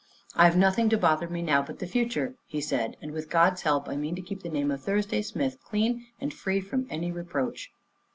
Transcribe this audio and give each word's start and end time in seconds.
"I've 0.35 0.57
nothing 0.57 0.89
to 0.89 0.97
bother 0.97 1.27
me 1.29 1.43
now 1.43 1.61
but 1.61 1.77
the 1.77 1.85
future," 1.85 2.33
he 2.47 2.59
said, 2.59 2.97
"and 3.03 3.11
with 3.11 3.29
God's 3.29 3.61
help 3.61 3.87
I 3.87 3.95
mean 3.97 4.15
to 4.15 4.21
keep 4.23 4.41
the 4.41 4.49
name 4.49 4.71
of 4.71 4.81
Thursday 4.81 5.21
Smith 5.21 5.59
clean 5.63 6.07
and 6.19 6.33
free 6.33 6.59
from 6.59 6.87
any 6.89 7.11
reproach." 7.11 7.71